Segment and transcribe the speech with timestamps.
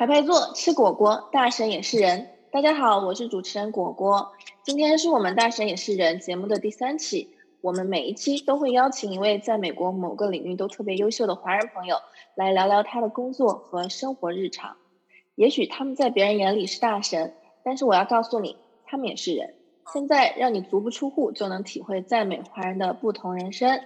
[0.00, 2.30] 排排坐，吃果果，大神也是人。
[2.50, 4.32] 大家好，我是主持人果果。
[4.62, 7.36] 今天是我们大神也是人节目的第三期。
[7.60, 11.96] 我们每一期都会邀请一位在美国某个领域都特别优秀的华人朋友
[12.34, 14.78] 来聊聊他的工作和生活日常。
[15.34, 19.54] 也许他们在别人眼里是大神，但是我要告诉你，他们也是人。
[19.92, 23.82] 现在让你足不出户就能体会在美华人的不同人生。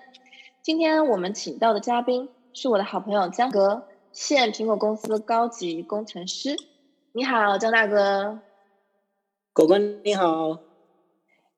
[0.62, 3.88] 今天我们请到的嘉宾是我的好朋友江格。
[4.14, 6.56] 现苹果公司高级工程师，
[7.10, 8.38] 你好，张大哥。
[9.52, 10.60] 果果你好。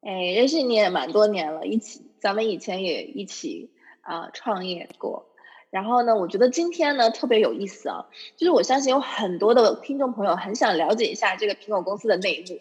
[0.01, 3.71] 哎，认识你也蛮多年了，一起，咱们以前也一起
[4.01, 5.27] 啊创业过。
[5.69, 8.07] 然后呢，我觉得今天呢特别有意思啊，
[8.37, 12.59] 就是我相信有很多的听众朋友很想了解一下这个苹果公司的内幕。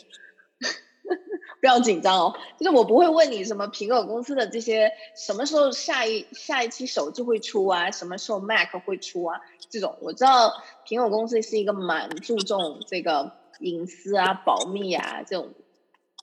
[1.61, 9.97] 不要紧张哦，就是我不会问你什么苹果公司的这些什么时候下一下一期手机会出啊，什么时候 Mac 会出啊这种。
[10.01, 10.53] 我知道
[10.85, 15.53] 苹果公司是一个蛮注重这个隐私啊、保密啊这种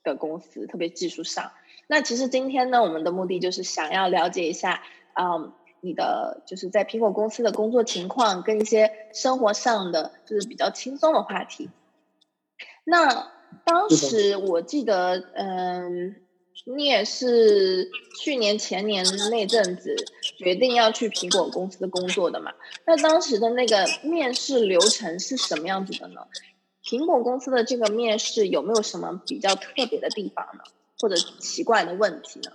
[0.03, 1.51] 的公司，特别技术上。
[1.87, 4.83] 那其实今天呢，我们的目的就是想要了解一下，
[5.19, 11.69] 嗯，你的就是在苹果公司的工作情况，跟一些生活上的就是比较轻松的话题。
[12.83, 13.31] 那。
[13.65, 16.15] 当时我记得，嗯，
[16.65, 17.89] 你也是
[18.21, 19.95] 去年前年那阵子
[20.37, 22.53] 决定要去苹果公司工作的嘛？
[22.85, 26.21] 那当时的那个面试流程是什么样子的呢？
[26.83, 30.63] 苹果公司的这个面试有没有什么比较特别的地方呢？
[30.99, 32.51] 或者奇怪的问题呢？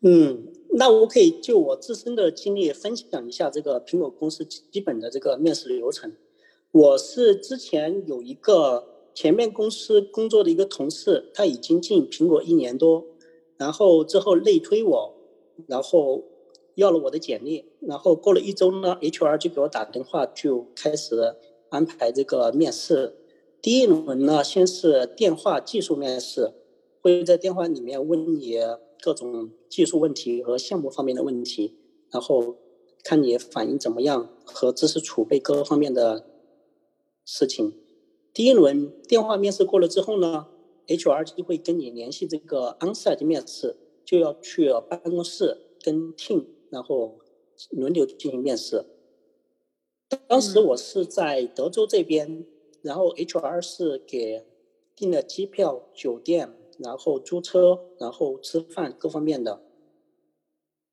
[0.00, 6.14] 嗯，那我可以就我自身的经历分享一下这个苹果公司基本的这个面试流程。
[6.70, 8.94] 我是之前有一个。
[9.20, 13.04] 前面公司工作的一个同事，他已经进苹果一年多，
[13.56, 15.14] 然后之后内推我，
[15.66, 16.22] 然后
[16.76, 21.34] 要了我的简历，然后过了一周呢，HR 就给我打电话，就开始
[21.68, 23.16] 安排这个面试。
[23.60, 26.52] 第一轮呢，先是电话技术面试，
[27.02, 28.60] 会在电话里面问你
[29.00, 31.74] 各种技术问题和项目方面的问题，
[32.12, 32.54] 然后
[33.02, 36.24] 看你反应怎么样和知识储备各个方面的
[37.24, 37.72] 事情。
[38.38, 40.46] 第一轮电话面试过了之后呢
[40.86, 47.18] ，HR 就会跟你联系这个 onsite 面试，就要去办公室跟 team，然后
[47.70, 48.84] 轮流进行面试。
[50.28, 52.46] 当时我是在德州这边，
[52.80, 54.46] 然后 HR 是给
[54.94, 59.64] 订了机票、酒店，然后租车，然后吃饭各方面的。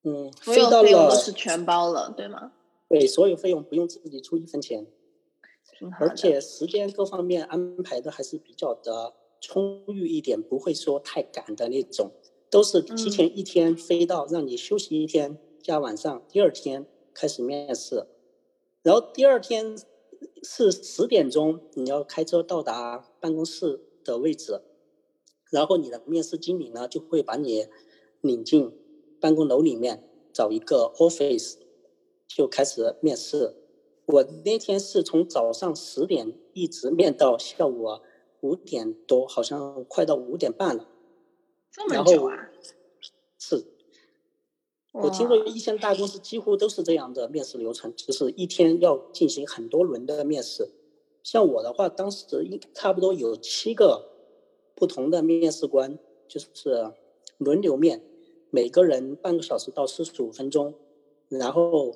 [0.01, 2.53] 嗯，所有费用都是全包了，对吗？
[2.89, 4.87] 对，所有费用不用自己出一分钱。
[5.99, 12.11] 而且时间各方面安排的还是比较的充裕一点，不会说太赶的那种，
[12.49, 18.05] 都是提前一天飞到，让你休息一天，加晚上，第二天开始面试，
[18.83, 19.77] 然后第二天
[20.41, 24.61] 是十点钟，你要开车到达办公室的位置，
[25.51, 27.67] 然后你的面试经理呢就会把你
[28.21, 28.71] 领进
[29.19, 31.55] 办公楼里面，找一个 office，
[32.27, 33.55] 就开始面试。
[34.07, 37.87] 我那天是从早上十点一直面到下午
[38.41, 40.87] 五点多，好像快到五点半了。
[41.71, 42.51] 这么久啊？
[43.39, 43.65] 是。
[44.91, 50.69] 我听说一线大公司几乎都是这样的面试流程，就是一天要进行很多轮的面试。
[51.23, 54.11] 像我的话，当时一差不多有七个
[54.75, 56.91] 不同的面试官，就是
[57.39, 58.03] 轮流面，
[58.51, 60.75] 每个人半个小时到四十五分钟，
[61.27, 61.95] 然后。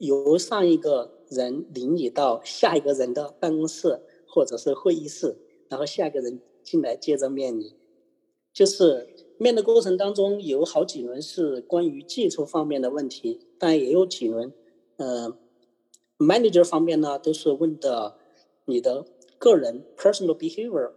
[0.00, 5.36] 由上一个人领你到下一个人的办公室或者是会议室，
[5.68, 7.74] 然后下一个人进来接着面你。
[8.50, 9.08] 就是
[9.38, 14.52] 面的过程当中有好几轮是关于技术方面的问题，但也有几轮，
[14.96, 15.36] 呃
[16.18, 18.16] ，manager 方面呢都是问的
[18.64, 19.04] 你的
[19.38, 20.92] 个人 personal behavior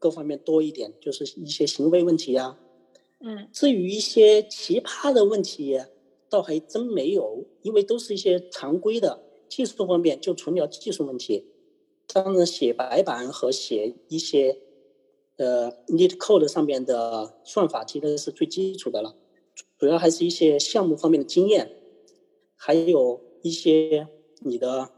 [0.00, 2.58] 各方面多一点，就是一些行为问题呀。
[3.20, 3.48] 嗯。
[3.52, 5.80] 至于一些奇葩的问题。
[6.30, 11.46] 倒还真没有，因为都是一些常规的技术方面，就纯聊技术问题。
[12.12, 14.58] 当然，写白板和写一些
[15.36, 19.14] 呃 need code 上面的算法，其实是最基础的了。
[19.78, 21.70] 主要还是一些项目方面的经验，
[22.56, 24.08] 还有一些
[24.40, 24.90] 你的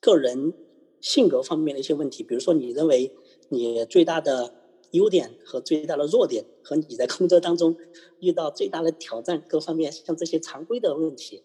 [0.00, 0.52] 个人
[1.00, 2.22] 性格方面的一些问题。
[2.22, 3.12] 比如说，你认为
[3.48, 4.54] 你最大的
[4.94, 7.76] 优点和最大的弱点，和你在工作当中
[8.20, 11.42] 遇到最大的挑战，各方面像这些常规的问题，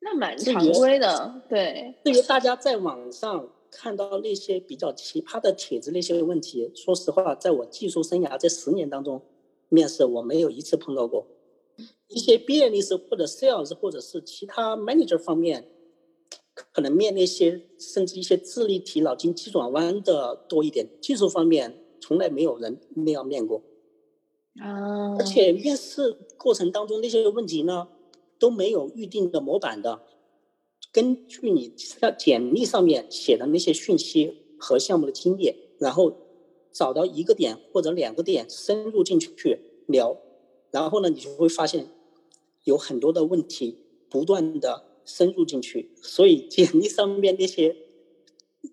[0.00, 1.42] 那蛮常规的。
[1.48, 9.22] 对，对于大家在网上看到那些比较奇葩的帖子，那些问题，说实话，在我技术生涯这十年当中，
[9.68, 11.26] 面试我没有一次碰到过。
[12.08, 15.68] 一些 business 或者 sales 或者是其他 manager 方面，
[16.72, 20.86] 可能面那些甚至一些智力题、脑筋急转弯的多一点。
[21.00, 23.62] 技术方面从来没有人那样面过。
[24.60, 27.88] 啊，而且面试过程当中那些问题呢，
[28.38, 30.02] 都没有预定的模板的，
[30.92, 36.14] 根据你在简历上面写的那些讯息和项目的经验，然后
[36.70, 40.18] 找到一个点或者两个点深入进去聊，
[40.70, 41.88] 然后呢，你就会发现
[42.64, 43.78] 有很多的问题
[44.10, 47.74] 不断的深入进去，所以简历上面那些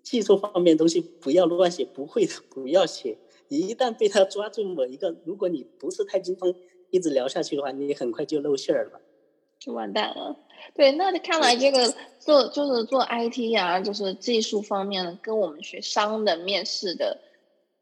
[0.02, 3.18] 技术方面东西不要乱写，不会的不要写。
[3.48, 6.54] 你一旦被他抓住某一个，如果你不是太精通，
[6.90, 9.00] 一直聊下去的话，你很快就露馅儿了，
[9.58, 10.36] 就完蛋了。
[10.74, 17.18] 对，那看来这个做就是做 IT 啊，就是技术方面的，跟我们学商的面试的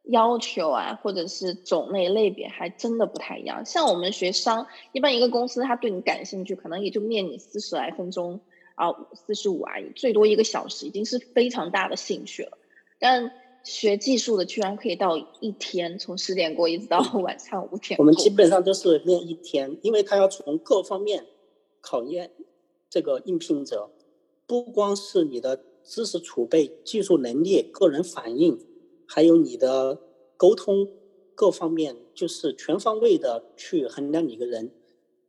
[0.04, 3.66] 要求啊，或者是种类类别，还真的不太一样。
[3.66, 8.40] 像我们学商，一般一个公司他对你感兴趣，可能也就面你四十来分钟
[8.78, 12.56] 啊，四十五而已，最多一个小时，已经是非常大的兴趣了。
[13.00, 13.32] 但
[13.64, 17.98] 学技术的居然可以到一天，从十点过一直到晚上五点。
[17.98, 21.26] 我们基本上都是练一天，因为他要从各方面
[21.80, 22.30] 考验
[22.88, 23.90] 这个应聘者，
[24.46, 28.58] 不光是你的知识储备、技术能力、个人反应，
[29.06, 29.98] 还有你的
[30.36, 30.88] 沟通
[31.34, 34.70] 各方面，就是全方位的去衡量你个人。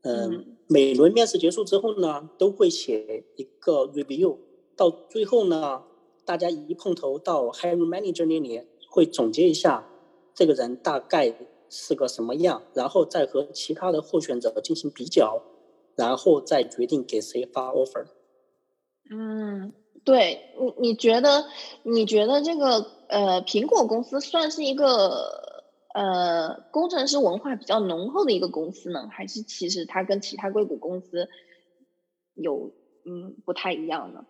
[0.01, 4.38] 嗯，每轮面试结束之后呢，都会写一个 review，
[4.75, 5.84] 到最后呢。
[6.25, 9.90] 大家一碰头到 hiring manager 那里，会总结一下
[10.36, 11.34] 这个人大概
[11.69, 15.42] 是个什么样，然后再和其他的候选者进行比较，
[15.96, 18.06] 然后再决定给谁发 offer。
[19.10, 19.74] 嗯，
[20.04, 21.45] 对你，你觉得
[21.81, 25.49] 你觉得这个呃，苹果公司算是一个
[25.94, 31.30] 呃工程师文化比较浓厚的一个公司呢，还是其实它跟其他硅谷公司
[32.36, 32.74] 有
[33.06, 34.25] 嗯不太一样呢？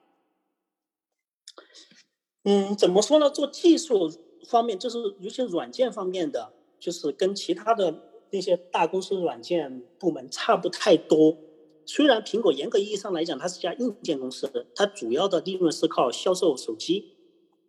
[2.44, 3.30] 嗯，怎么说呢？
[3.30, 4.10] 做技术
[4.48, 7.94] 方面，就是尤其软件方面的，就是跟其他的
[8.32, 11.38] 那些大公司软件部门差不太多。
[11.86, 17.18] 虽然苹果严格意义上来讲，它是家硬件公司，它主要的利润是靠销售手机，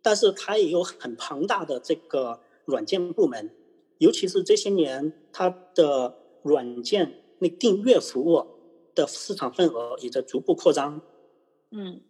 [0.01, 3.53] 但是它也有很庞大的这个软件部门，
[4.01, 8.43] 尤其是这些年，它的软件那订阅服务
[8.95, 11.01] 的市场份额也在逐步扩张。
[11.69, 12.01] 嗯。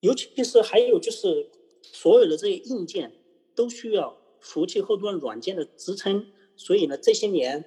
[0.00, 1.48] 尤其是还有就是，
[1.80, 3.10] 所有的这些硬件
[3.54, 6.26] 都需要服务器后端软件的支撑，
[6.56, 7.64] 所以呢，这些年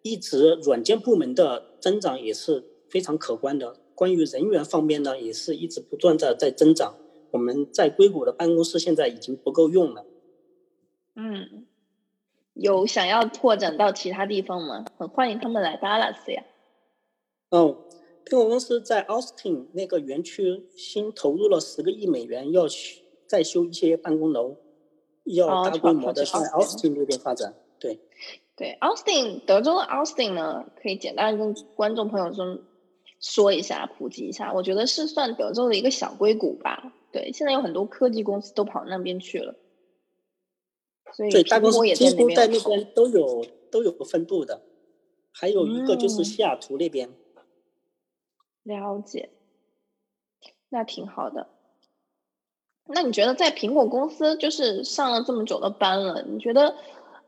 [0.00, 3.76] 一直软件部门的增长也是非常可观的。
[3.94, 6.96] 关于人员方面呢，也是一直不断的在增长。
[7.32, 10.06] 我们在硅谷的办公室现在已经不够用了。
[11.16, 11.66] 嗯，
[12.54, 14.84] 有想要拓展到其他地方吗？
[14.96, 16.44] 很欢迎他们来 Dallas 呀。
[17.50, 17.76] 哦。
[18.26, 22.64] 苹果公司在 Austin 那个园区新投入了十个亿美元，要
[23.28, 24.56] 再修一些办公楼，
[25.24, 27.54] 要大规模的在 Austin 那边发展。
[27.78, 28.00] 对，
[28.56, 32.58] 对，Austin 德州的 Austin 呢，可以简单跟观众朋友说
[33.20, 34.54] 说一下，普及一下。
[34.54, 36.94] 我觉得是算德州的一个小硅谷吧。
[37.12, 39.54] 对，现在有很多科技公司都跑那边去了，
[41.14, 44.62] 所以大公司几乎在那边都有都有分布的。
[45.32, 47.10] 还有一个就是西雅图那边。
[48.62, 49.30] 了解，
[50.68, 51.48] 那挺好的。
[52.86, 56.76] 那你觉得在苹果公司就是上了这么久的班了，你觉得，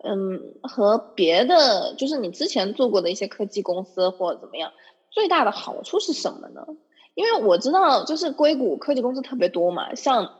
[0.04, 4.72] 嗯，和别的就是你之前做过的一些科技公司或者怎么样，
[5.10, 6.66] 最大的好处是什么呢？
[7.14, 10.34] 因为我知道就是硅谷科技公司特别多嘛，像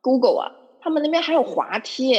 [0.00, 2.14] Google 啊，他们那边还有滑梯，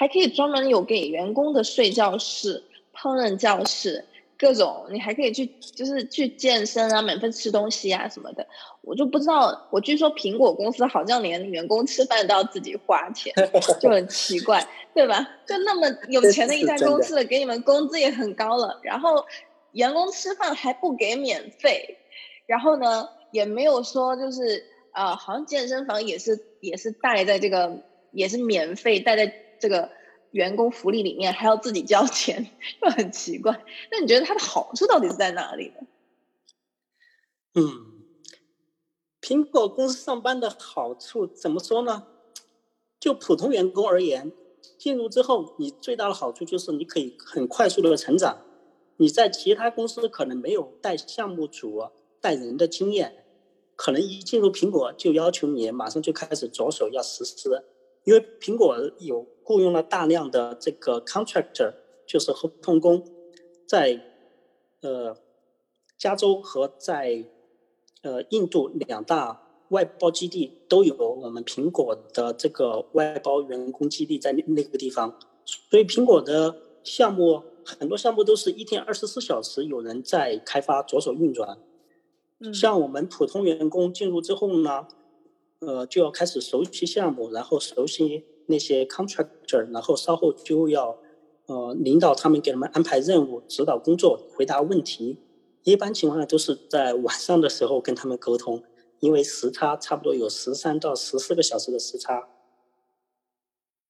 [0.00, 2.64] 还可以专门有给员工的睡觉室、
[2.94, 4.06] 烹饪教室。
[4.38, 8.46] 各种，你还可以去，就是去健身啊，免费吃东西啊什么的。
[8.80, 13.30] 我就不知道，我据说苹果公司好像连员工吃饭都要自己花钱，
[13.78, 15.28] 就很奇怪，对吧？
[15.46, 19.26] 就那么有钱的一家公司，给你们工资也很高了，然后
[19.72, 21.98] 员工吃饭还不给免费，
[22.46, 29.30] 然后呢，也没有说就是啊，好像健身房也是也是带在这个，也是免费带在
[29.60, 29.90] 这个。
[30.32, 33.64] 员工福利里面还要自己交钱，就很奇怪。
[33.90, 35.88] 那你觉得它的好处到底是在哪里呢？
[37.54, 37.64] 嗯，
[39.20, 42.06] 苹果公司上班的好处怎么说呢？
[43.00, 44.30] 就普通员工而言，
[44.78, 48.46] 进入之后，你最大的好处就是你可以很快速的成长。
[48.98, 51.88] 你在其他公司可能没有带项目组、
[52.20, 53.24] 带人的经验，
[53.74, 57.64] 可能一进入苹果就要求你马上就开始着手要实施。
[58.04, 61.74] 因为苹果有雇佣了大量的这个 contractor，
[62.06, 63.04] 就是合同工，
[63.66, 64.00] 在
[64.80, 65.16] 呃
[65.98, 67.24] 加州和在
[68.02, 81.58] 呃印度两大外包基地都有我们苹果的这个外包员工基地在那那个地方，所以苹果的项目很多项目都是一天二十四小时有人在开发着手运转。
[82.54, 84.88] 像我们普通员工进入之后呢，
[85.60, 90.98] 呃，就要开始熟悉项目，然后熟悉那些 contractor，然后稍后就要
[91.46, 95.18] 呃领导他们给他们安排任务、指导工作、回答问题。
[95.62, 98.62] 一般情况下都是在晚上的时候跟他们沟通。
[99.00, 102.28] 因为时差差不多有十三到十四个小时的时差，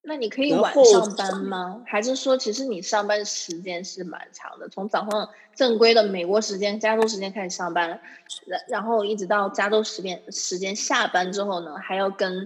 [0.03, 1.83] 那你可以晚上班吗？
[1.85, 4.67] 还是说其实你上班时间是蛮长的？
[4.69, 8.01] 从早上正规的美国时间、加州时间开始上班，
[8.45, 12.45] 然然后一直到加州时间时间下班之后呢，还要跟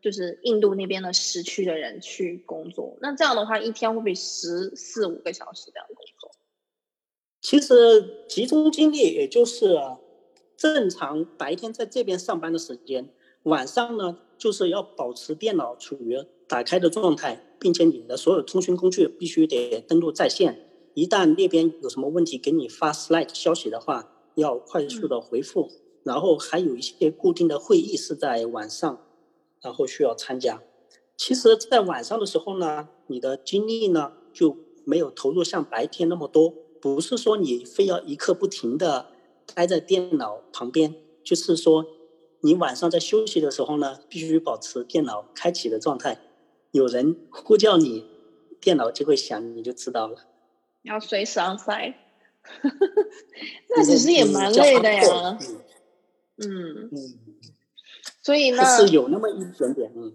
[0.00, 2.96] 就是印度那边的时区的人去工作。
[3.00, 6.30] 那这样的话，一天会不会十四五个小时这样工作？
[7.40, 9.78] 其实集中精力也就是。
[10.54, 13.08] 正常白天在这边上班的时间，
[13.44, 16.16] 晚上呢就是要保持电脑处于
[16.52, 20.68] 打开的状态，并且你的所有通讯工具必须得登录在线。
[20.92, 25.70] 一旦那边有什么问题给你发 Slack 消息的话，要快速的回复。
[26.04, 29.00] 然后还有一些固定的会议是在晚上，
[29.62, 30.60] 然后需要参加。
[31.16, 36.52] 其实，在晚上的时候呢，你的精力呢就没有投入像白天那么多。
[36.82, 39.06] 不是说你非要一刻不停的。
[39.54, 40.94] 待在电脑旁边，
[41.24, 41.86] 就是说，
[42.42, 46.20] 你晚上在休息的时候呢，必须保持电脑开启的状态。
[46.72, 48.06] 有人呼叫你，
[48.60, 50.16] 电脑就会响，你就知道了。
[50.82, 51.94] 要随时 on site，
[53.70, 55.38] 那其实也蛮累的呀。
[56.38, 56.90] 嗯嗯，
[58.20, 60.12] 所以呢，是有那么一点点嗯。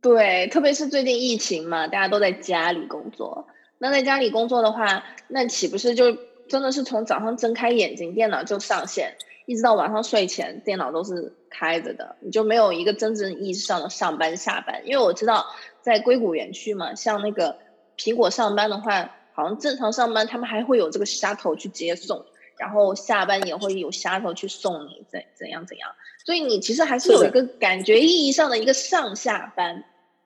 [0.00, 3.48] 对，特别是最近疫情嘛，大家都在家里工作。
[3.78, 6.16] 那在家里工作的话，那岂不是就？
[6.52, 9.16] 真的是从早上睁开眼睛，电脑就上线，
[9.46, 14.82] 一直到晚上睡前，电脑都是开着的，你就没有一个真正意义上的上班下班。
[14.84, 15.46] 因为我知道
[15.80, 17.56] 在硅谷园区嘛，像那个
[17.96, 22.26] 苹果上班的话，好像正常上班他们还会有这个 shuttle 去接送，
[22.58, 25.88] 然后下班也会有 shuttle 去送你，怎怎样怎样。
[26.26, 29.84] 所以你其实还是有一个感觉意义上的一个上下班，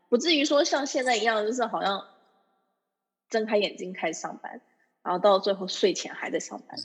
[0.08, 2.04] 不至于说像现在一样，就是好像
[3.30, 4.60] 睁开眼睛开始上班。
[5.06, 6.76] 然后到最后睡前还在上班。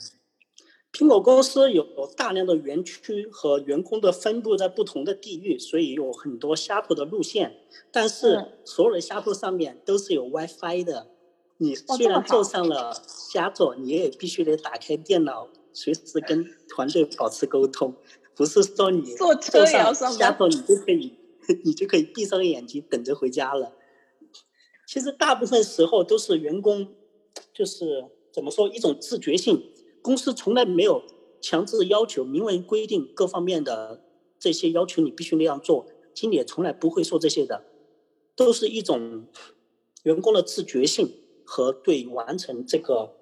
[0.92, 1.84] 苹果公司有
[2.16, 7.56] 大量的园区和员工的分布在不同的地域，所以有很多虾铺的路线。
[7.90, 11.08] 但是所有的虾铺上面都是有 WiFi 的。
[11.56, 17.96] 你虽然坐上了虾座，你也必须得打开电脑，随时跟团队保持沟通。
[18.36, 21.18] 不是说你坐车上虾座，你就可以
[21.64, 23.72] 你就可以闭上眼睛等着回家了。
[24.86, 26.94] 其实大部分时候都是员工。
[27.54, 31.02] 就是怎么说一种自觉性，公司从来没有
[31.40, 34.04] 强制要求、明文规定各方面的
[34.38, 35.86] 这些要求，你必须那样做。
[36.14, 37.64] 经理也从来不会说这些的，
[38.36, 39.26] 都是一种
[40.02, 41.10] 员工的自觉性
[41.44, 43.14] 和对完成这个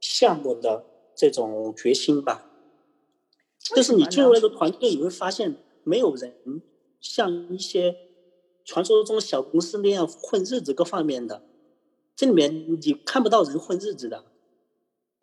[0.00, 2.50] 项目的这种决心吧。
[3.58, 6.62] 就是你进入那个团队，你会发现没有人
[7.00, 7.96] 像一些
[8.64, 11.42] 传说中小公司那样混日子各方面的。
[12.16, 14.24] 这里面你看不到人混日子的，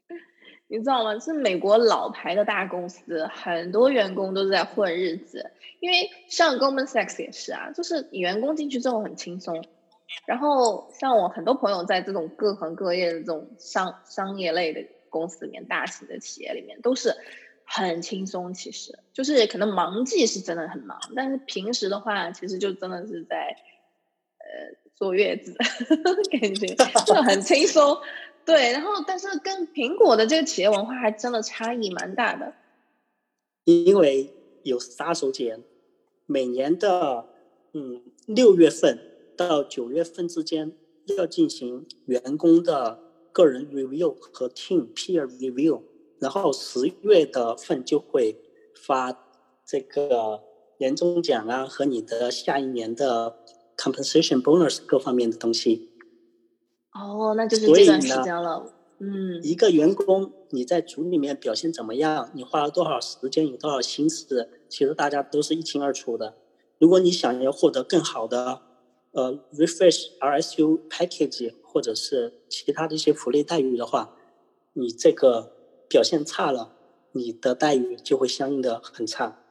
[0.69, 1.17] 你知道吗？
[1.19, 5.51] 是美国老牌的大公司，很多员工都是在混日子。
[5.79, 9.65] 因为像 Goldman Sachs 也是啊，就是员工进去之后很轻松。
[10.27, 17.15] 然后像我很多朋友在这种各行各业的这种商商业类的公司里面，大型的企业里面都是
[17.65, 18.53] 很轻松。
[18.53, 23.57] 其实就是可能忙季是真的很忙，但是平时的话，其实就真的是在
[24.37, 24.82] 呃。
[25.03, 25.53] 坐月子，
[26.31, 26.65] 感觉
[27.05, 27.97] 就很轻松，
[28.45, 28.71] 对。
[28.71, 32.53] 然后，但是跟苹果的这个企业文化还真的差异蛮大的。
[33.65, 34.31] 因为
[34.63, 35.59] 有杀手锏，
[36.25, 37.25] 每年的
[37.73, 38.97] 嗯六月份
[39.35, 40.71] 到九月份之间
[41.17, 42.97] 要进行员工的
[43.33, 45.81] 个人 review 和 team peer review，
[46.19, 48.37] 然后十月的份就会
[48.73, 49.19] 发
[49.65, 50.41] 这个
[50.77, 53.35] 年终奖啊和你的下一年的。
[53.83, 55.89] Compensation bonus 各方面的东西，
[56.93, 58.73] 哦，那就是这段时间了。
[58.99, 62.31] 嗯，一个员工你在组里面表现怎么样？
[62.33, 63.45] 你花了多少时间？
[63.45, 64.49] 有多少心思？
[64.69, 66.37] 其实大家都是一清二楚的。
[66.77, 68.61] 如果你想要获得更好的
[69.11, 74.15] 呃 refresh RSU package 或者是其他的一些福利待遇的话，
[74.73, 75.51] 你这个
[75.89, 76.73] 表现差了，
[77.11, 79.43] 你的待遇就会相应的很差。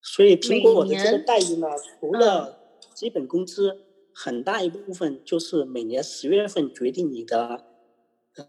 [0.00, 1.66] 所以苹果我的这个待遇呢，
[1.98, 2.58] 除了
[2.94, 3.84] 基本工资
[4.14, 7.64] 很大一部分就是每年十月份决定你的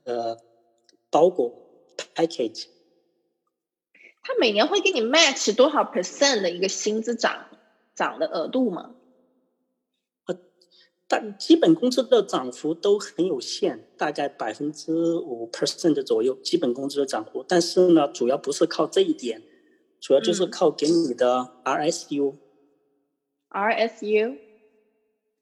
[0.03, 0.37] 呃
[1.09, 1.53] 包裹
[2.15, 2.67] package。
[4.21, 7.47] 他每年会给你 match 多少 percent 的一个薪资涨
[7.95, 8.95] 涨的额度吗？
[10.25, 10.35] 呃，
[11.07, 17.45] 但基本工资的涨幅都很有限，大概百分之五 percent 的左右，基本工资的涨幅。
[17.47, 19.43] 但是呢，主要不是靠这一点，
[19.99, 22.35] 主要就是靠给你的 RSU。
[23.55, 24.37] RSU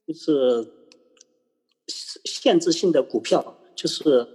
[0.06, 0.72] 就是
[2.24, 4.28] 限制性的股票，就是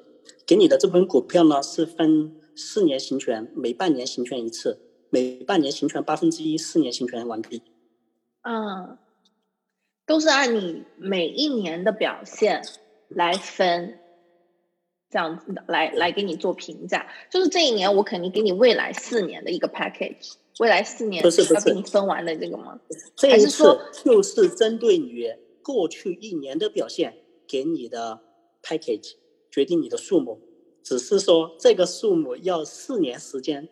[0.44, 4.80] 给你的这份股票呢是分四年行权，每半年行权一次，
[5.10, 7.62] 每半年行权八分之一，四年行权完毕。
[8.42, 8.98] 嗯，
[10.06, 12.64] 都是按你每一年的表现
[13.08, 14.00] 来分，
[15.08, 17.06] 这样子的来来给你做评价。
[17.30, 20.34] 就是这一年我肯定给你未来四年的一个 package。
[20.58, 22.80] 未来四年要给你分完的这个吗？
[23.14, 28.20] 这一次就是针对你过去一年的表现给你的
[28.62, 29.12] package
[29.50, 30.40] 决定你的数目，
[30.82, 33.68] 只是说这个数目要四年时间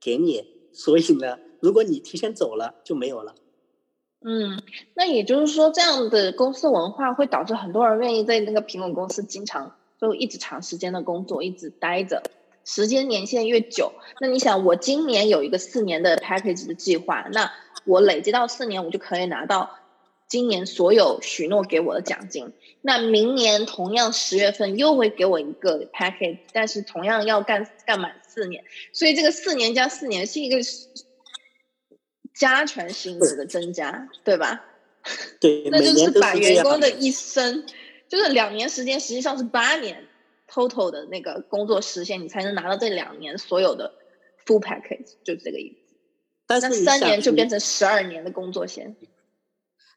[0.00, 3.34] 给你，所以呢，如果你提前走了就没有了。
[4.24, 4.62] 嗯，
[4.94, 12.22] 那也就是说，这样的公司文化会导致很多人愿意在那个苹果公司经常就一直长时间的工作，一直待着。
[12.64, 17.52] 时间年限越久，那你想，我今年有一个四年的 package 的计划，那
[17.84, 19.78] 我累积到四年，我就可以拿到
[20.28, 22.52] 今年所有许诺给我的奖金。
[22.80, 30.58] 那明年同样十月份又会给我一个 package，但是同样要干干满四年，所以这个四年加四年是一个
[32.34, 34.64] 加权性质的增加，对吧？
[35.40, 37.66] 对， 那就是把员工的一生，
[38.08, 40.06] 就是两年时间，实际上是八年。
[40.52, 43.94] Total 的那个工作时限，你才能拿到这两年所有的
[44.44, 45.96] full package，就是这个意思。
[46.46, 48.96] 但是三年就变成十二年的工作线。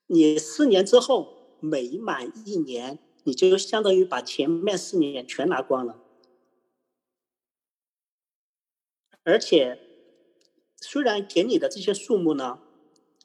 [0.08, 5.98] 你四年之后每满一年，你就相当于把前面四年全拿光了。
[9.24, 9.80] 而且，
[10.78, 12.60] 虽然给你的这些数目呢，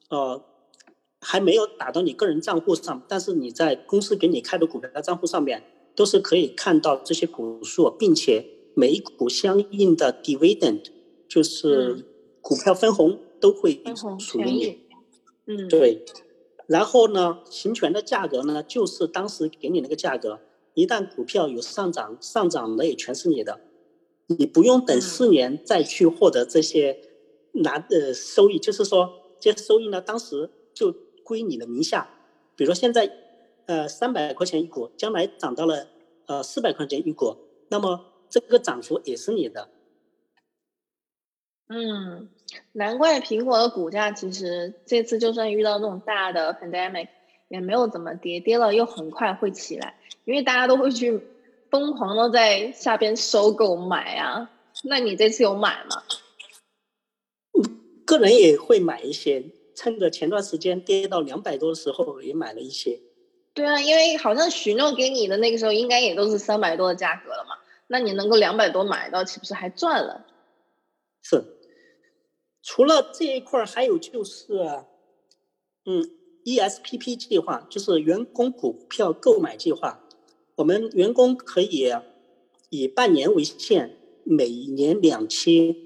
[0.08, 0.44] 呃，
[1.20, 5.62] 还没有打到你个人账户上，但是你在公司给你开的股票账户上面。
[6.00, 10.84] 都是可以看到这些股数，并且每股相应的 dividend，
[11.28, 12.06] 就是
[12.40, 13.82] 股票分红都会
[14.18, 14.78] 属于你。
[15.44, 16.06] 嗯，对。
[16.66, 20.40] 然后呢，行权的价格呢，就是当时给你那个价格。
[20.72, 23.60] 一旦股票有上涨，上涨的也全是你的，
[24.28, 26.98] 你不用等四年再去获得这些
[27.52, 28.58] 拿的收益。
[28.58, 32.08] 就是说，这些收益呢，当时就归你的名下。
[32.56, 33.28] 比如说现在。
[33.70, 35.86] 呃，三百块钱一股，将来涨到了
[36.26, 37.36] 呃四百块钱一股，
[37.68, 39.68] 那么这个涨幅也是你的。
[41.68, 42.28] 嗯，
[42.72, 47.06] 难怪苹果的股价其实这次就算遇到这种大的 pandemic，
[47.46, 51.22] 也没有怎么跌，跌了又很快会起来，因为大家都会去
[51.70, 54.50] 疯狂的在下边收购买啊。
[54.82, 56.02] 那你这次有买吗？
[58.04, 59.44] 个人也会买一些，
[59.76, 62.98] 趁着前段时间跌到两百多的时候也买了一些。
[63.60, 67.56] 对啊，因为好像许诺给你的那个时候，应该也都是三百多的价格了嘛。
[67.88, 70.24] 那你能够两百多买到，岂不是还赚了？
[71.20, 71.44] 是。
[72.62, 74.54] 除了这一块还有就是，
[75.84, 76.10] 嗯
[76.46, 80.00] ，ESPP 计划，就是员工股票购买计划。
[80.56, 81.92] 我们员工可以
[82.70, 85.76] 以半年为限，每年两期，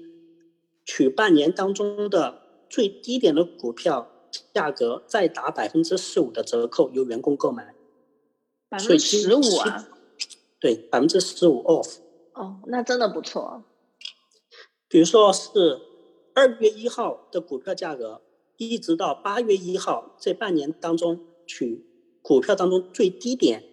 [0.85, 4.11] 取半年当中的最低点的股票。
[4.53, 7.75] 价格再打百分之十五的折扣，由员工购买。
[8.69, 9.87] 百分之十五啊？
[10.59, 11.97] 对，百分之十五 off。
[12.33, 13.63] 哦，那真的不错。
[14.87, 15.81] 比如说是
[16.33, 18.21] 二月一号的股票价格，
[18.57, 21.85] 一直到八月一号这半年当中取
[22.21, 23.63] 股票当中最低点，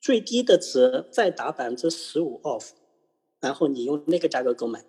[0.00, 2.70] 最低的值再打百分之十五 off，
[3.40, 4.84] 然后你用那个价格购买。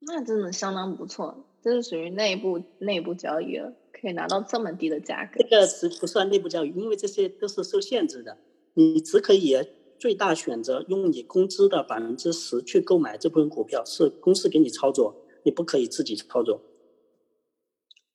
[0.00, 1.44] 那真的相当不错。
[1.62, 5.42] 这是属于内部内部交易了，可以拿到这么低的价格。
[5.42, 8.36] 这个是不算内部交易，因为这些都是受限制的。
[8.74, 9.56] 你只可以
[9.98, 16.60] 最大选择用你工资的百分之十去购买这部分股票，是公司给你操作，你不可以自己操作。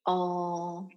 [0.05, 0.87] 哦，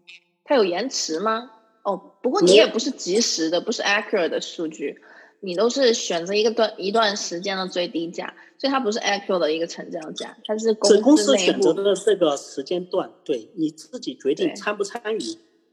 [0.44, 1.50] 它有延迟吗？
[1.82, 5.00] 哦，不过你也不是及时的，不是 accurate 的数据。
[5.40, 15.20] 你都是选择一个段一段时间的最低价，所以它不是 actual 的一个成交价，它是公司选择的这个时间段，对你自己决定参不参与，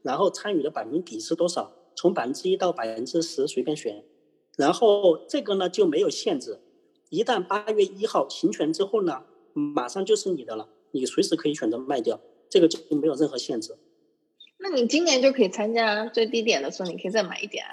[0.02, 4.04] 然后参与的百分比是多少，从百分之一到百分之十随便选，
[4.56, 6.60] 然后这个呢就没有限制，
[7.10, 9.22] 一旦八月一号行权之后呢，
[9.52, 13.74] 马上就是你的了，你随时可以选择卖掉，这个就没有任何限制。
[14.58, 17.64] 那你今年就可以参加最低点的时候，你可以再买一点。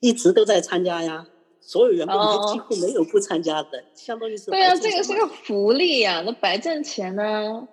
[0.00, 1.26] 一直都在参加呀，
[1.60, 2.16] 所有员工
[2.52, 7.68] 几乎没有不参加的，相当于是对啊，这个是个福利呀，那白挣钱呢。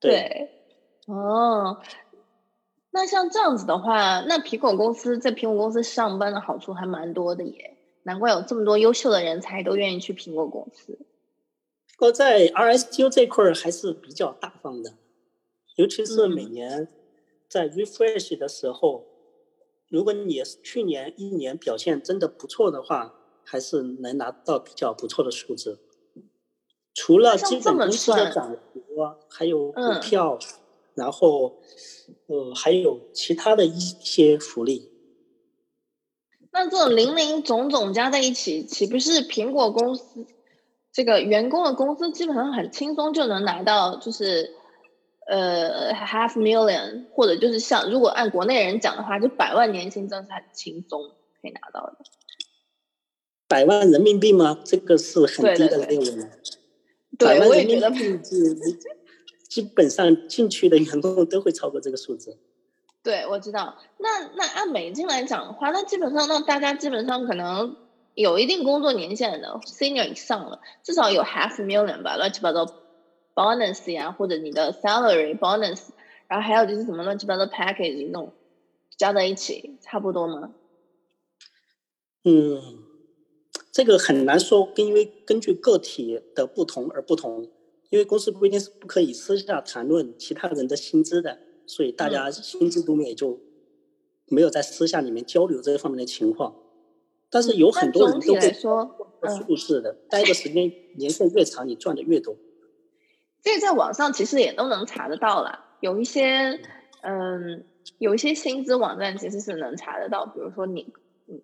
[0.00, 0.48] 对，
[1.06, 1.80] 哦，
[2.90, 10.98] 那像这样子的话，那苹果公司在苹果公司上班的好处还蛮多的耶，难怪有这么多优秀的人才都愿意去苹果公司。
[11.98, 14.94] 我在 RSU 这块儿还是比较大方的，
[15.74, 16.86] 尤其是每年
[17.48, 19.04] 在 refresh 的时候，
[19.88, 25.80] 如果你去年一年表现真的不错的话，还是能拿到比较不错的数字。
[26.94, 28.82] 除了基本公司的涨幅，
[29.28, 30.38] 还有股票，
[30.94, 31.60] 然后
[32.26, 34.90] 呃还有其他的一些福利。
[36.50, 40.26] 那这种零零总总加在一起，岂不是苹果公司？
[40.90, 44.54] 这个员工的工资基本上很轻松就能拿到，就是
[45.28, 51.02] 呃 half million，或者就是像如果按国内人讲的话，就百万年薪真是很轻松
[51.40, 51.98] 可以拿到的。
[53.46, 54.58] 百万人民币吗？
[54.64, 56.28] 这个是很低的业务了。
[57.18, 57.90] 对，我也觉得
[59.48, 62.38] 基本上进去的员工都会超过这个数字。
[63.02, 63.76] 对，我知道。
[63.98, 67.76] 那那按美金来讲的话，那基本上那大家基本上可能。
[68.14, 72.66] 有一定工作年限的 senior 以上了，至少有 half million 吧，乱七八糟
[73.38, 75.90] bonus 呀，或者你的 salary bonus，
[76.26, 78.32] 然后还有就是什么乱七八糟 package 那种
[78.96, 80.52] 加在一起，差不多吗？
[82.24, 82.60] 嗯，
[83.70, 87.48] 这个很难说，因为根据个体的不同而不同，
[87.90, 93.38] 因为公司不一定是不可以私下谈论其他人的薪资的，所以大家心知肚明也就
[94.26, 96.56] 没有在私下里面交流这方面的情况。
[97.30, 98.96] 但是有很多人都会说
[99.46, 102.34] 数字的，待的时间年限越长，你赚的越多。
[103.42, 106.60] 这个在网上其实也都能查得到啦，有一些
[107.02, 107.64] 嗯，
[107.98, 110.92] 有一些薪资网站其实是能查得到，比如说你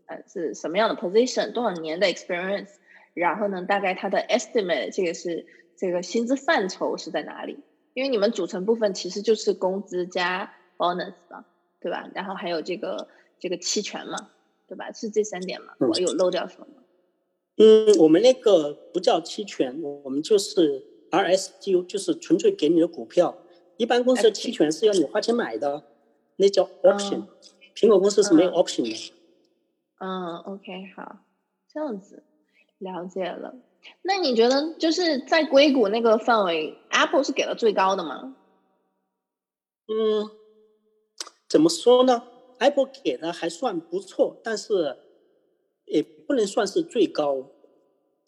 [0.06, 2.70] 呃是什么样的 position，多少年的 experience，
[3.14, 7.58] 然后呢，大概它的 estimate 这个是这个薪资范畴是在哪里？
[7.94, 11.44] 因为你们组成部分其实就是工资加 bonus 嘛，
[11.80, 12.08] 对吧？
[12.14, 14.30] 然后还有这个这个期权嘛。
[14.66, 14.90] 对吧？
[14.92, 15.74] 是这三点嘛？
[15.78, 16.82] 我有漏掉什么吗？
[17.58, 20.82] 嗯，我们那个不叫期权，我们就是
[21.14, 23.36] RSU，就是纯粹给你的股票。
[23.76, 25.84] 一般公司的期权是要你花钱买的，
[26.36, 27.26] 那叫 option。
[27.74, 29.12] 苹果公司是没有 option 的。
[29.98, 31.18] 嗯，OK，好，
[31.72, 32.22] 这样子
[32.78, 33.54] 了解了。
[34.02, 38.36] 那你觉得就是在硅谷那个范围，Apple 是给了最高的吗？
[39.86, 40.30] 嗯，
[41.48, 42.22] 怎么说呢
[42.58, 44.96] ？Apple 给的还算不错，但是
[45.84, 47.50] 也不能算是最高。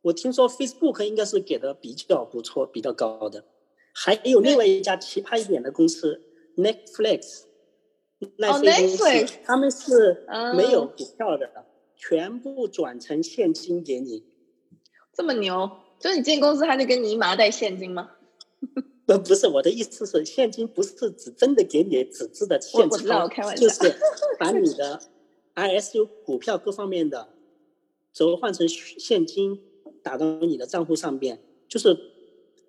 [0.06, 3.44] 我听说 Facebook 应该是给的比较不错、比较高的。
[3.92, 6.20] 还有另外一家奇葩一点的公司
[6.56, 7.42] Netflix，
[8.36, 11.50] 奈飞公司，他们是没有股票的，
[11.96, 14.24] 全部转成现金给你。
[15.12, 15.70] 这么牛？
[15.98, 18.12] 就是你进公司还得给你妈带现金吗？
[19.06, 23.08] 不 不是我的意思是，现金不是指真的给你纸质的现金，
[23.56, 23.92] 就是
[24.38, 25.00] 把你的
[25.56, 27.30] ISU 股票各方面的
[28.12, 29.62] 折换成现金
[30.06, 31.40] 打到你的账户上面。
[31.66, 31.98] 就是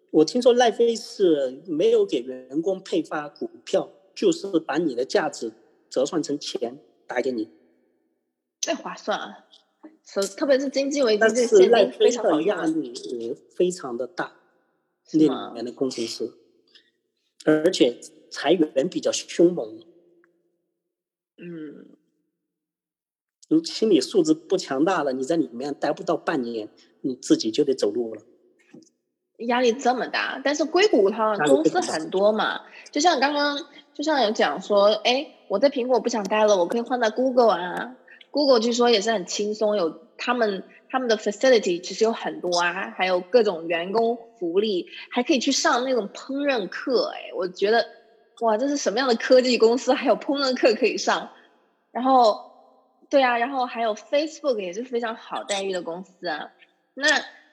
[0.09, 5.51] 我听说奈飞是没有给员工配发股票，就是把你的价值
[5.87, 7.51] 折算成钱打给你。
[8.59, 9.45] 最划算啊！
[10.35, 14.33] 特别是经济危机，但是奈飞的压力也非常的大。
[15.13, 16.33] 那里面的工程师，
[17.45, 17.97] 而且
[18.31, 19.79] 裁员比较凶猛。
[21.37, 21.96] 嗯，
[23.47, 26.69] 如心理素质不强大了，你在里面待不到半年，
[27.01, 28.21] 你自己就得走路了。
[29.47, 33.57] 压力这么大，但是硅谷它公司很多嘛，就像刚刚，
[33.93, 37.95] 就像有讲说，哎，我在苹果不想待了，我可以换到 Google 啊
[38.31, 40.63] ，Google 据说也是很轻松，有他们。
[40.89, 47.11] 他们的 facility 其实有很多啊，还有各种员工福利，还可以去上那种烹饪课。
[47.13, 47.85] 哎，我觉得，
[48.39, 49.91] 哇，这是什么样的科技公司？
[49.91, 51.29] 还有烹饪课可以上。
[51.91, 52.46] 然后，
[53.09, 56.51] 对啊，然后还有 Facebook 也是非常好待遇的公司啊。
[56.93, 57.05] 那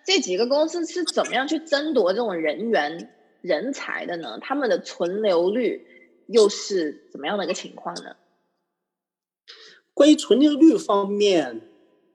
[0.05, 4.39] 这几个公司是怎么样去争夺这种人员人才的呢？
[4.41, 5.87] 他们的存留率
[6.27, 8.17] 又是怎么样的一个情况呢？
[9.93, 11.61] 关于存留率方面。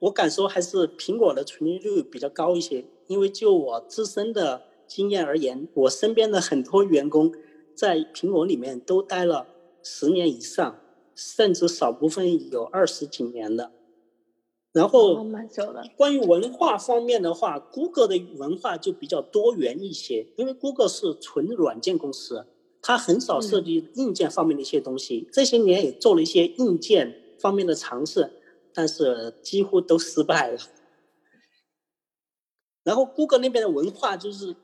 [0.04, 7.34] 我感受还是苹果的存留率比较高一些，因为就我自身的经验而言，我身边的很多员工
[7.76, 9.48] 在苹果里面都待了
[9.84, 10.80] 十年以上，
[11.20, 13.72] 甚至少部分有二十几年的。
[14.72, 15.26] 然后，
[15.98, 22.46] 关于文化方面的话，Google 的文化就比较多元一些，因为 Google 是纯软件公司，
[22.82, 25.28] 它很少涉及硬件方面的一些东西。
[25.34, 28.32] 这些年也做了一些硬件方面的尝试。
[28.72, 30.58] 但是几乎都失败了。
[32.84, 34.56] 然后 Google 那边的文化就是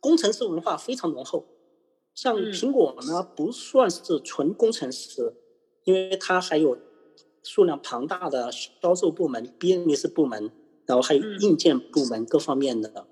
[0.00, 1.44] 工程师文化非常浓厚，
[2.14, 5.34] 像苹果呢不算是纯工程师，
[5.84, 6.78] 因为它还有
[7.42, 10.50] 数量庞大的销售部门、business 部门，
[10.86, 13.06] 然后还有硬件部门各方面的。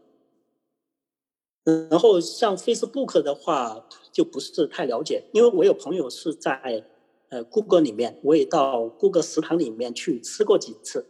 [1.91, 6.85] 然后像 Facebook 的话就不是太了解，因为我有朋友是在
[7.29, 11.07] 呃 Google 里面，我也到 Google 食堂里面去吃过几次。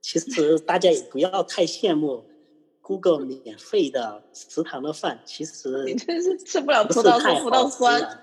[0.00, 2.24] 其实大家也不要太羡慕
[2.82, 8.20] Google 免费的食堂的饭，其实你真是吃不了葡萄说葡萄酸，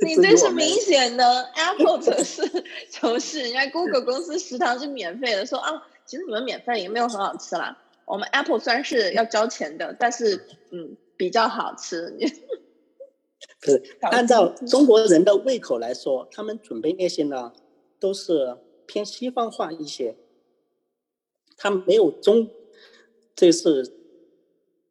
[0.00, 2.42] 你这是明显的 Apple 则是
[2.90, 7.78] 就是人家 Google 公司食堂是免费的，说啊，其实你们免费也没有很好吃啦。
[8.06, 10.96] 我们 Apple 虽然是要交钱的，但是嗯。
[11.20, 12.16] 比较好吃，
[13.60, 17.52] 不是 按照中国人的胃口来说，他们准备那些呢，
[17.98, 20.16] 都是偏西方化一些。
[21.58, 22.48] 他没有中，
[23.40, 23.90] 这是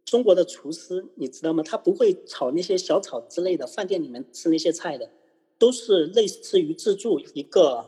[0.04, 1.62] 中国的厨师，你知道吗？
[1.62, 5.08] 他不会炒那些小炒之类的，饭店里面吃那些菜的，
[5.60, 7.86] 都是类似于自助一个，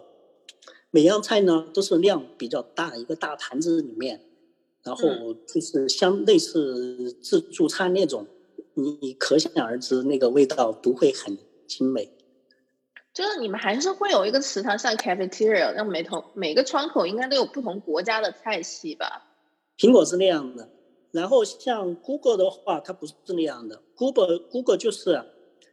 [0.92, 4.22] 每样菜呢都是量比较大，一个大盘子里面。
[4.84, 8.28] 然后就是相类似自助餐那种，
[8.76, 12.12] 你你可想而知那个味道不会很精美。
[13.16, 19.28] 就是你们还是会有一个食堂，像 cafeteria，那每头每个窗口应该都有不同国家的菜系吧？
[19.82, 20.70] 苹果是那样的，
[21.10, 23.82] 然后像 Google 的话，它不是那样的。
[23.96, 25.24] Google Google 就是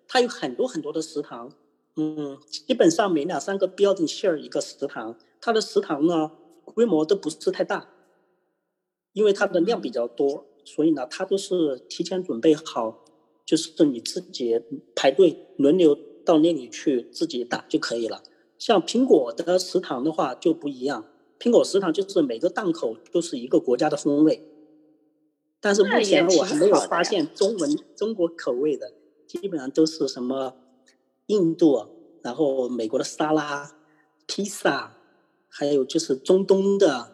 [0.07, 1.53] 它有很多很多的食堂，
[1.97, 6.33] 嗯，基本上每两三个标准线儿一个食堂，它的食堂呢
[6.65, 7.87] 规模都不是太大。
[9.13, 13.05] 因为它的量比较多，所以呢，它都是提前准备好，
[13.45, 14.59] 就是你自己
[14.95, 15.95] 排队轮流
[16.25, 18.23] 到那里去自己打就可以了。
[18.59, 21.05] 像苹果的食堂的话就不一样，
[21.39, 24.43] 苹果食堂就是每个档口都是一个国家的风味，
[25.61, 28.93] 但是目前我还没有发现中文中国口味的，
[29.27, 30.57] 基本上都是什么
[31.27, 31.87] 印度，
[32.23, 33.77] 然后美国的沙拉、
[34.27, 34.97] 披萨，
[35.49, 37.13] 还有就是中东的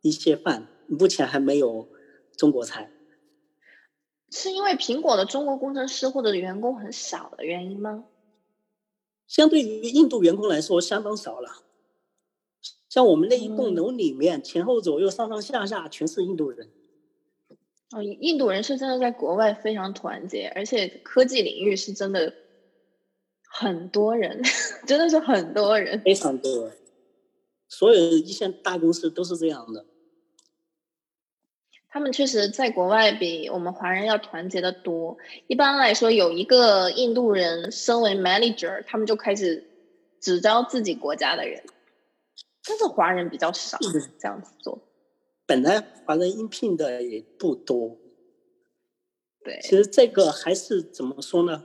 [0.00, 0.68] 一些饭。
[0.88, 1.88] 目前还没有
[2.36, 2.92] 中国菜，
[4.30, 8.04] 是因为苹果的中国工程师或者员工很少的原因吗？
[9.26, 11.65] 相对于印度员工来说，相当少了。
[12.96, 16.70] 像我们那一栋楼里面，前后左右、上上下下全是印度人。
[17.90, 22.32] 哦，印度人是真的在国外非常团结，而且科技领域是真的
[23.50, 24.40] 很多人，
[24.88, 26.70] 真的是很多人，非常多。
[27.68, 29.84] 所有一线大公司都是这样的。
[31.90, 35.18] 他们确实在国外比我们华人要团结的多。
[35.48, 39.66] 一般来说，有一个印度人身为 manager，他们就开始
[40.18, 41.62] 只招自己国家的人。
[42.66, 43.78] 但是华人比较少
[44.18, 44.80] 这样子做。
[45.46, 47.96] 本来华人应聘的也不多。
[49.44, 49.58] 对。
[49.62, 51.64] 其实这个还是怎么说呢？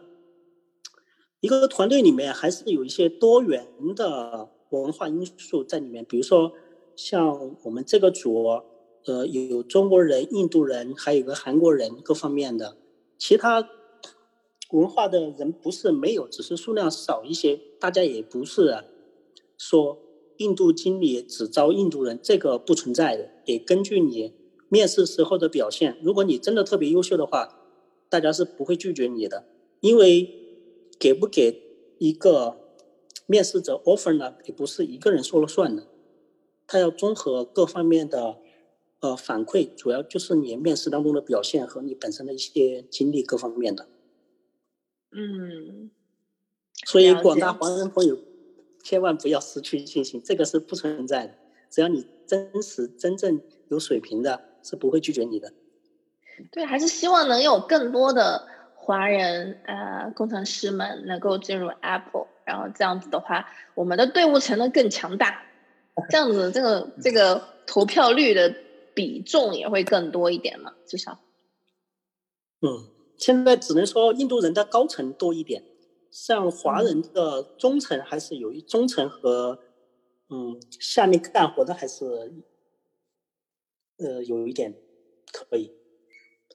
[1.40, 6.06] 一个团队里面还是有一些多元的文化因素在里面。
[6.06, 6.54] 比如说，
[6.96, 8.64] 像我们这个组。
[9.04, 12.78] 呃，有中国人、印度人，还有个韩国人，各方面的，
[13.18, 13.68] 其他
[14.70, 17.60] 文化的人不是没有，只是数量少一些。
[17.80, 18.84] 大家也不是
[19.58, 19.98] 说
[20.42, 23.30] 印度经理只招印度人，这个不存在的。
[23.46, 24.34] 得根据你
[24.70, 27.58] 面试时候的表现，如果你真的特别优秀的话，
[28.10, 29.46] 大家是不会拒绝你的。
[29.80, 30.30] 因为
[31.00, 31.62] 给不给
[32.00, 32.58] 一个
[33.26, 35.88] 面试者 offer 呢，也不是一个人说了算的，
[36.68, 38.38] 他要综合各方面的。
[39.02, 43.88] 呃，反馈主要就是你面试当中的表现和你本身的一些经历各方面的。
[45.12, 45.90] 嗯，
[46.86, 48.16] 所以广大华人朋友
[48.84, 51.34] 千万不要失去信心，这个是不存在的。
[51.70, 55.54] 只要你真实、真正有水平的，是不会拒绝你的。
[56.52, 65.44] 对，还是希望能有更多的华人呃工程师们能够进入 Apple，然后这样子的话，我们的队伍才能更强大。
[66.10, 68.54] 这样子，这个这个投票率的。
[68.94, 71.22] 比重也会更多一点嘛，至少。
[72.60, 75.64] 嗯，现在只能说印度人的高层多一点，
[76.12, 79.60] 像华人的中层还是有一中层和
[80.30, 82.32] 嗯下面干活的还是
[83.98, 84.76] 呃有一点
[85.32, 85.72] 可以，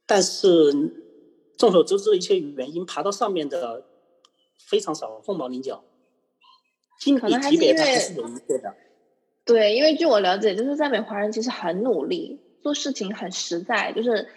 [0.06, 0.72] 但是
[1.56, 3.86] 众所周知的一些原因，爬到上面的
[4.58, 5.82] 非常少，凤毛麟角。
[6.98, 8.74] 经理级别的还是有一些的。
[9.44, 14.28] 对，因为据我了解，就是在美华人其实很努力，做事情很实在，就是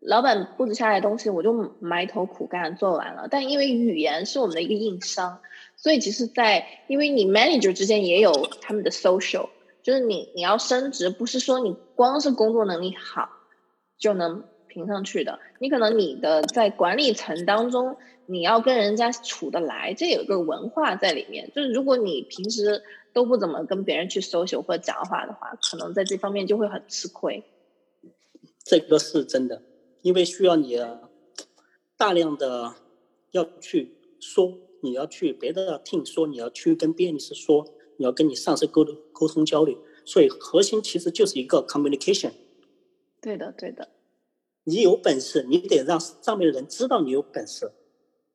[0.00, 3.26] 老板布置下来的东西，我就埋头苦干做完了。
[3.30, 5.40] 但因为语言是我们的一个硬伤，
[5.76, 9.48] 所以其实，在因为你 manager 之间也有他们的 social，
[9.82, 13.30] 就是你你要升职，不是说你光是工作能力好，
[13.98, 15.40] 就能评上去的。
[15.58, 21.50] 你可能你的在管理层当中，你要跟人家处得来，这有一个文化在里面。
[21.54, 22.82] 就是如果你平时
[23.12, 27.42] 都不怎么跟别人去 social 或者讲话的话，可能在这方面就会很吃亏。
[28.64, 29.62] 这个是真的，
[30.00, 30.78] 因为需要你
[31.96, 32.74] 大量的
[33.32, 37.66] 要去说，你要去别的 team 说，你要去跟编辑师说，
[37.98, 39.78] 你要跟你上司沟通沟通交流。
[40.06, 42.32] 所以核心其实就是一个 communication。
[43.20, 43.88] 对的，对的。
[44.64, 47.70] 你有本事，你得让上面的人知道你有本事，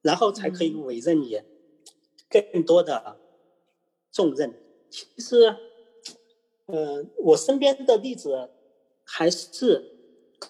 [0.02, 1.42] 然后才可以委任你
[2.30, 3.20] 更多的
[4.12, 4.54] 重任。
[4.90, 5.56] 其实，
[6.68, 8.50] 嗯，我身边的例子
[9.04, 9.99] 还是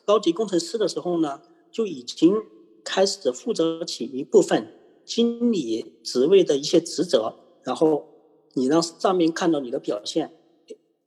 [0.06, 2.36] 高级工程师的时候呢，就已经
[2.84, 4.73] 开始负责起一部分
[5.06, 8.08] 经理职位的一些职责，然后
[8.54, 10.34] 你让上面看到你的表现。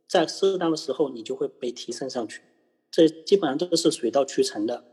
[0.08, 2.42] 在适当的时候，你就会被提升上去，
[2.90, 4.84] 这基本上都是水到渠成的。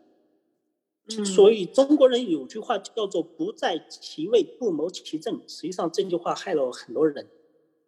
[1.26, 5.42] 所以中国人有句话叫做“不在其位，不谋其政”。
[5.50, 7.28] 实际上这句话害了很多人。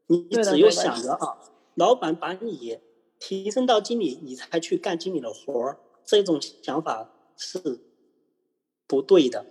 [0.08, 1.38] 你只有想着啊，
[1.76, 2.80] 老板把你
[3.18, 5.80] 提升到经理，你才去干经理的活儿，
[6.12, 7.80] 这种想法是
[8.88, 9.45] 不对的。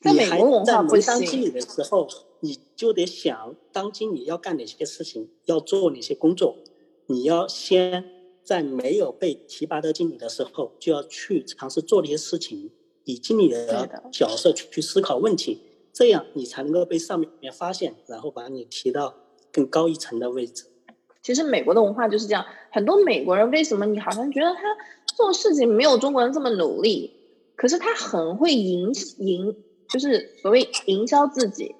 [0.00, 2.08] 在美国文化不当经理的时候。
[2.40, 6.58] 你就得想当经理要干哪些事情，要做哪些工作。
[7.06, 8.04] 你要先
[8.44, 12.70] 在没有被提拔的经理的时候，就要去尝试做那些事情，
[13.04, 15.62] 以经理的角色去去思考问题，
[15.94, 19.14] 这样你才能够被上面发现，然后把你提到
[19.50, 20.66] 更高一层的位置。
[21.26, 24.60] 其实美国的文化就是这样，很多美国人为什么你好像觉得他
[25.06, 27.14] 做事情没有中国人这么努力，
[27.56, 29.56] 可是他很会营营，
[29.88, 31.74] 就是所谓营销自己。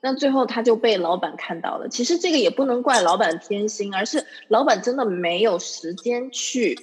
[0.00, 1.90] 那最后他就被老板看到了。
[1.90, 6.78] 其实这个也不能怪老板偏心，而是老板真的没有时间去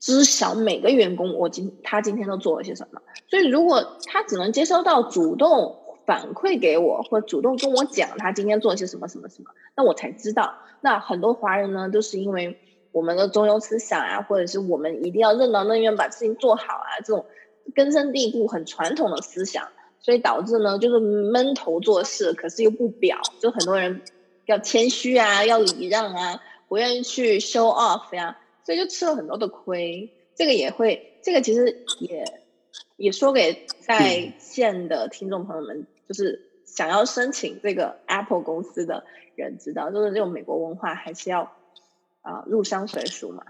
[0.00, 3.00] 知晓每个员工我今他今天都做了些什么。
[3.30, 5.77] 所以如果他只能接收到主动
[6.08, 10.54] 反馈给我，或主动跟我讲他今天做了些什么什么什么，那我才知道。
[10.80, 12.58] 那很多华人呢，都是因为
[12.92, 17.26] 我们的中庸思想啊，或者是我们一定要任劳任怨把事情做好啊，这种
[17.74, 19.68] 根深蒂固很传统的思想。
[20.00, 24.00] 所以导致呢，就是闷头做事，可是又不表，就很多人
[24.46, 30.10] 要谦虚啊，要礼让啊，不愿意去 show off 呀，所以就吃了很多的亏。
[30.36, 32.24] 这个也会，这个其实也
[32.96, 39.04] 也说给在线的听众朋友们，就是想要申请这个 Apple 公司的
[39.36, 41.52] 人知道，就是这种美国文化还是要
[42.22, 43.44] 啊入乡随俗嘛，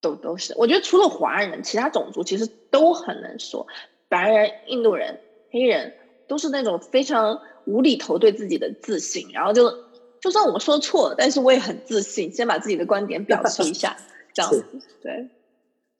[0.00, 0.54] 都都是。
[0.56, 3.66] 我觉得除了华人，其他种族其实都很能说。
[4.08, 5.20] 白人、印度人、
[5.50, 5.94] 黑人
[6.28, 9.84] 都是那种非常无厘头对自己的自信，然后就
[10.20, 13.96] 就算我说错了，但是我也很自信，先把自己的观点表述一下，
[14.32, 14.64] 这样子
[15.02, 15.28] 对。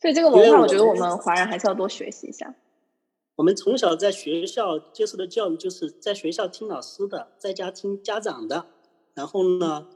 [0.01, 2.55] 所以这个文化，我觉得我们华人还是要多学习一下。
[3.37, 8.67] 我们从小在学校接受的教育，就是在学校听老师的，在家听家长的，
[9.15, 9.89] 然后呢，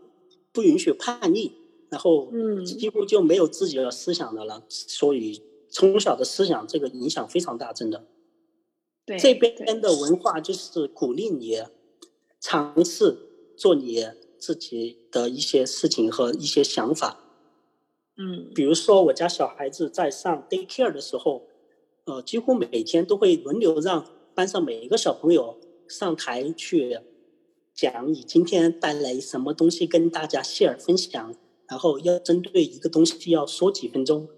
[0.53, 1.53] 不允许叛逆，
[1.88, 5.42] 然后嗯，几乎就没有自己的思想的了，所以。
[5.72, 8.05] 从小的思想，这个影响非常大，真的。
[9.07, 11.62] 对这边的文化就是鼓励你
[12.40, 13.16] 尝试
[13.57, 14.05] 做你
[14.37, 17.20] 自己的一些事情和一些想法。
[18.16, 21.46] 嗯，比如说我家小孩子在上 daycare 的时候，
[22.11, 25.57] 呃，几乎每天都会轮流让班上每一个小朋友
[25.88, 26.99] 上台去
[27.73, 31.37] 讲你今天带来什么东西跟大家 share 分享，
[31.68, 34.29] 然后要针对一个东西要说几分钟。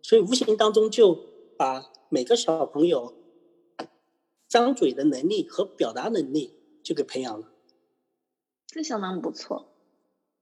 [0.00, 1.14] 所以无形当中就
[1.58, 3.12] 把每个小朋友
[4.48, 7.46] 张嘴的能力和表达能力就给培养了，
[8.66, 9.66] 这相当不错。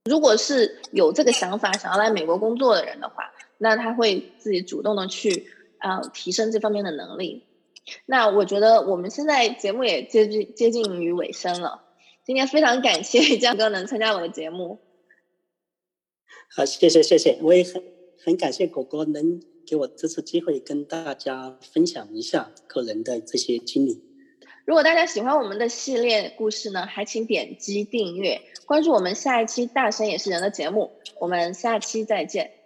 [0.05, 5.47] 如果是有这个想法想要来美国工作的人的话，那他会自己主动的去
[5.79, 7.45] 啊提升这方面的能力。
[8.05, 11.83] 那我觉得我们现在节目也接近接近于尾声了。
[12.25, 14.79] 今天非常感谢江哥能参加我的节目。
[16.55, 17.83] 好，谢谢谢谢，我也很
[18.23, 19.41] 很感谢果果能。
[19.69, 24.01] 给我这次机会跟大家分享一下个人的这些经历。
[24.63, 30.93] 如果大家喜欢我们的系列故事呢，还请点击订阅，关注我们下一期《大神也是人》的节目。
[31.19, 32.56] 我们下期再见。